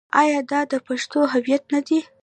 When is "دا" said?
0.51-0.59